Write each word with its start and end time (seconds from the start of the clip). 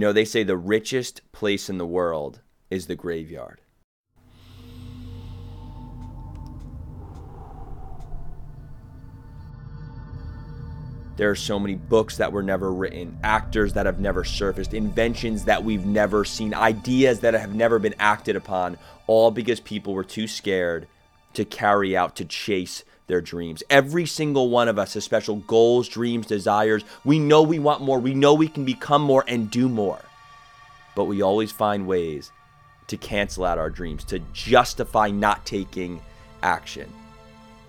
know, 0.00 0.12
they 0.12 0.24
say 0.24 0.42
the 0.42 0.56
richest 0.56 1.20
place 1.32 1.70
in 1.70 1.78
the 1.78 1.86
world 1.86 2.40
is 2.70 2.86
the 2.86 2.96
graveyard. 2.96 3.60
There 11.16 11.30
are 11.30 11.36
so 11.36 11.60
many 11.60 11.76
books 11.76 12.16
that 12.16 12.32
were 12.32 12.42
never 12.42 12.72
written, 12.72 13.16
actors 13.22 13.72
that 13.74 13.86
have 13.86 14.00
never 14.00 14.24
surfaced, 14.24 14.74
inventions 14.74 15.44
that 15.44 15.62
we've 15.62 15.86
never 15.86 16.24
seen, 16.24 16.52
ideas 16.54 17.20
that 17.20 17.34
have 17.34 17.54
never 17.54 17.78
been 17.78 17.94
acted 18.00 18.34
upon, 18.34 18.78
all 19.06 19.30
because 19.30 19.60
people 19.60 19.94
were 19.94 20.02
too 20.02 20.26
scared 20.26 20.88
to 21.34 21.44
carry 21.44 21.96
out, 21.96 22.16
to 22.16 22.24
chase 22.24 22.82
their 23.06 23.20
dreams. 23.20 23.62
Every 23.70 24.06
single 24.06 24.50
one 24.50 24.68
of 24.68 24.78
us 24.78 24.94
has 24.94 25.04
special 25.04 25.36
goals, 25.36 25.88
dreams, 25.88 26.26
desires. 26.26 26.84
We 27.04 27.18
know 27.18 27.42
we 27.42 27.58
want 27.58 27.82
more, 27.82 27.98
we 27.98 28.14
know 28.14 28.34
we 28.34 28.48
can 28.48 28.64
become 28.64 29.02
more 29.02 29.24
and 29.28 29.50
do 29.50 29.68
more. 29.68 30.00
But 30.94 31.04
we 31.04 31.22
always 31.22 31.52
find 31.52 31.86
ways 31.86 32.32
to 32.86 32.96
cancel 32.96 33.44
out 33.44 33.58
our 33.58 33.70
dreams, 33.70 34.04
to 34.04 34.20
justify 34.32 35.10
not 35.10 35.44
taking 35.44 36.00
action. 36.42 36.92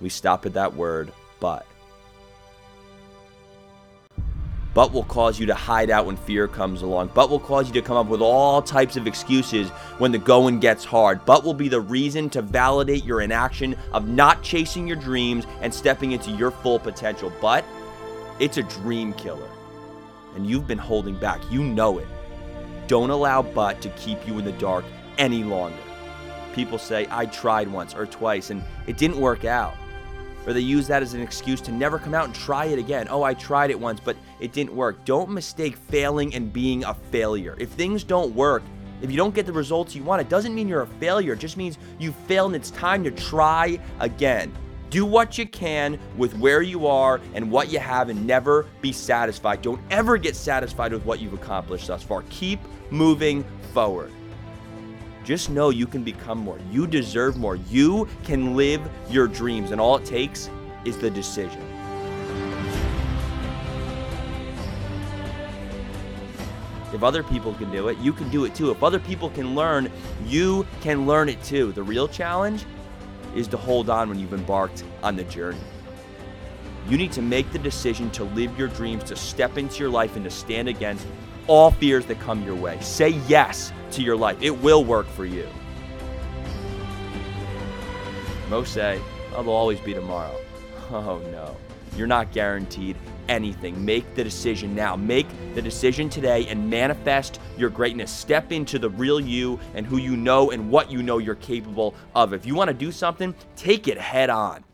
We 0.01 0.09
stop 0.09 0.45
at 0.45 0.53
that 0.53 0.75
word, 0.75 1.11
but 1.39 1.65
but 4.75 4.91
will 4.91 5.05
cause 5.05 5.39
you 5.39 5.45
to 5.45 5.55
hide 5.55 5.89
out 5.89 6.05
when 6.05 6.17
fear 6.17 6.49
comes 6.49 6.81
along, 6.81 7.09
but 7.13 7.29
will 7.29 7.39
cause 7.39 7.65
you 7.65 7.73
to 7.73 7.81
come 7.81 7.95
up 7.95 8.07
with 8.07 8.21
all 8.21 8.61
types 8.61 8.97
of 8.97 9.07
excuses 9.07 9.69
when 9.99 10.11
the 10.11 10.17
going 10.17 10.59
gets 10.59 10.83
hard, 10.83 11.23
but 11.25 11.45
will 11.45 11.53
be 11.53 11.69
the 11.69 11.79
reason 11.79 12.29
to 12.29 12.41
validate 12.41 13.05
your 13.05 13.21
inaction 13.21 13.73
of 13.93 14.09
not 14.09 14.43
chasing 14.43 14.85
your 14.85 14.97
dreams 14.97 15.47
and 15.61 15.73
stepping 15.73 16.11
into 16.11 16.29
your 16.31 16.51
full 16.51 16.77
potential. 16.77 17.31
But 17.39 17.63
it's 18.39 18.57
a 18.57 18.63
dream 18.63 19.13
killer, 19.13 19.49
and 20.35 20.45
you've 20.45 20.67
been 20.67 20.77
holding 20.77 21.15
back. 21.15 21.39
You 21.49 21.63
know 21.63 21.97
it. 21.99 22.07
Don't 22.87 23.11
allow 23.11 23.41
but 23.41 23.81
to 23.81 23.89
keep 23.91 24.27
you 24.27 24.37
in 24.39 24.45
the 24.45 24.51
dark 24.53 24.83
any 25.17 25.45
longer. 25.45 25.77
People 26.53 26.77
say, 26.77 27.07
I 27.09 27.27
tried 27.27 27.69
once 27.69 27.95
or 27.95 28.05
twice 28.05 28.49
and 28.49 28.61
it 28.87 28.97
didn't 28.97 29.17
work 29.17 29.45
out 29.45 29.73
or 30.45 30.53
they 30.53 30.59
use 30.59 30.87
that 30.87 31.01
as 31.01 31.13
an 31.13 31.21
excuse 31.21 31.61
to 31.61 31.71
never 31.71 31.99
come 31.99 32.13
out 32.13 32.25
and 32.25 32.35
try 32.35 32.65
it 32.65 32.79
again. 32.79 33.07
Oh, 33.09 33.23
I 33.23 33.33
tried 33.33 33.69
it 33.69 33.79
once, 33.79 33.99
but 33.99 34.15
it 34.39 34.51
didn't 34.51 34.75
work. 34.75 35.03
Don't 35.05 35.29
mistake 35.29 35.77
failing 35.77 36.33
and 36.35 36.51
being 36.51 36.83
a 36.83 36.93
failure. 36.93 37.55
If 37.59 37.69
things 37.69 38.03
don't 38.03 38.33
work, 38.35 38.63
if 39.01 39.11
you 39.11 39.17
don't 39.17 39.35
get 39.35 39.45
the 39.45 39.53
results 39.53 39.95
you 39.95 40.03
want, 40.03 40.21
it 40.21 40.29
doesn't 40.29 40.55
mean 40.55 40.67
you're 40.67 40.81
a 40.81 40.87
failure. 40.87 41.33
It 41.33 41.39
just 41.39 41.57
means 41.57 41.77
you 41.99 42.11
failed 42.27 42.53
and 42.53 42.61
it's 42.61 42.71
time 42.71 43.03
to 43.03 43.11
try 43.11 43.79
again. 43.99 44.53
Do 44.89 45.05
what 45.05 45.37
you 45.37 45.45
can 45.45 45.99
with 46.15 46.37
where 46.37 46.61
you 46.61 46.87
are 46.87 47.19
and 47.33 47.51
what 47.51 47.71
you 47.71 47.79
have 47.79 48.09
and 48.09 48.25
never 48.25 48.65
be 48.81 48.91
satisfied. 48.91 49.61
Don't 49.61 49.81
ever 49.91 50.17
get 50.17 50.35
satisfied 50.35 50.93
with 50.93 51.03
what 51.05 51.19
you've 51.19 51.33
accomplished 51.33 51.87
thus 51.87 52.03
far. 52.03 52.23
Keep 52.29 52.59
moving 52.91 53.43
forward. 53.73 54.11
Just 55.25 55.49
know 55.49 55.71
you 55.71 55.87
can 55.87 56.03
become 56.03 56.37
more. 56.37 56.59
You 56.71 56.85
deserve 56.85 57.35
more. 57.35 57.55
You 57.55 58.07
can 58.23 58.55
live 58.55 58.79
your 59.09 59.27
dreams, 59.27 59.71
and 59.71 59.81
all 59.81 59.97
it 59.97 60.05
takes 60.05 60.51
is 60.85 60.99
the 60.99 61.09
decision. 61.09 61.63
If 66.93 67.03
other 67.03 67.23
people 67.23 67.55
can 67.55 67.71
do 67.71 67.87
it, 67.87 67.97
you 67.97 68.13
can 68.13 68.29
do 68.29 68.45
it 68.45 68.53
too. 68.53 68.69
If 68.69 68.83
other 68.83 68.99
people 68.99 69.31
can 69.31 69.55
learn, 69.55 69.91
you 70.27 70.65
can 70.81 71.07
learn 71.07 71.27
it 71.27 71.43
too. 71.43 71.71
The 71.71 71.81
real 71.81 72.07
challenge 72.07 72.63
is 73.35 73.47
to 73.47 73.57
hold 73.57 73.89
on 73.89 74.07
when 74.07 74.19
you've 74.19 74.33
embarked 74.33 74.83
on 75.01 75.15
the 75.15 75.23
journey. 75.23 75.59
You 76.87 76.97
need 76.97 77.11
to 77.13 77.23
make 77.23 77.51
the 77.51 77.57
decision 77.57 78.11
to 78.11 78.23
live 78.23 78.57
your 78.59 78.67
dreams, 78.67 79.03
to 79.05 79.15
step 79.15 79.57
into 79.57 79.79
your 79.79 79.89
life, 79.89 80.15
and 80.15 80.23
to 80.23 80.29
stand 80.29 80.69
against 80.69 81.07
all 81.47 81.71
fears 81.71 82.05
that 82.05 82.19
come 82.19 82.43
your 82.43 82.55
way. 82.55 82.79
Say 82.81 83.19
yes 83.27 83.71
to 83.91 84.01
your 84.01 84.15
life. 84.15 84.37
It 84.41 84.51
will 84.61 84.83
work 84.83 85.07
for 85.07 85.25
you. 85.25 85.47
Most 88.49 88.73
say, 88.73 89.01
oh, 89.31 89.37
there'll 89.37 89.53
always 89.53 89.79
be 89.79 89.93
tomorrow. 89.93 90.35
Oh 90.91 91.17
no, 91.31 91.57
you're 91.97 92.05
not 92.05 92.31
guaranteed 92.31 92.95
anything. 93.27 93.83
Make 93.83 94.15
the 94.15 94.23
decision 94.23 94.75
now. 94.75 94.95
Make 94.95 95.27
the 95.55 95.61
decision 95.61 96.09
today 96.09 96.47
and 96.47 96.69
manifest 96.69 97.39
your 97.57 97.69
greatness. 97.69 98.11
Step 98.11 98.51
into 98.51 98.77
the 98.77 98.89
real 98.89 99.19
you 99.19 99.59
and 99.73 99.85
who 99.85 99.97
you 99.97 100.15
know 100.15 100.51
and 100.51 100.69
what 100.69 100.91
you 100.91 101.01
know 101.01 101.17
you're 101.17 101.35
capable 101.35 101.95
of. 102.13 102.33
If 102.33 102.45
you 102.45 102.55
want 102.55 102.67
to 102.67 102.73
do 102.73 102.91
something, 102.91 103.33
take 103.55 103.87
it 103.87 103.97
head 103.97 104.29
on. 104.29 104.64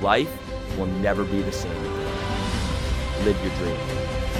Life 0.00 0.30
will 0.78 0.86
never 0.86 1.24
be 1.24 1.42
the 1.42 1.50
same 1.50 1.72
again. 1.72 3.24
Live 3.24 3.42
your 3.42 3.54
dream. 3.56 4.37